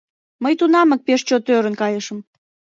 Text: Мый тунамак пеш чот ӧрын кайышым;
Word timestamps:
Мый 0.43 0.53
тунамак 0.59 1.01
пеш 1.07 1.21
чот 1.27 1.43
ӧрын 1.55 1.75
кайышым; 1.81 2.19